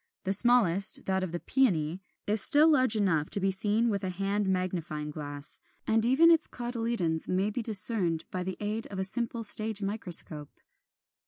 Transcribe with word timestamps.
The 0.23 0.33
smallest, 0.33 1.05
that 1.05 1.21
of 1.21 1.31
the 1.31 1.39
Peony, 1.39 2.01
is 2.25 2.41
still 2.41 2.67
large 2.71 2.95
enough 2.95 3.29
to 3.29 3.39
be 3.39 3.51
seen 3.51 3.87
with 3.87 4.03
a 4.03 4.09
hand 4.09 4.47
magnifying 4.49 5.11
glass, 5.11 5.59
and 5.85 6.03
even 6.03 6.31
its 6.31 6.47
cotyledons 6.47 7.27
may 7.29 7.51
be 7.51 7.61
discerned 7.61 8.25
by 8.31 8.41
the 8.41 8.57
aid 8.59 8.87
of 8.87 8.97
a 8.97 9.03
simple 9.03 9.43
stage 9.43 9.83
microscope. 9.83 10.49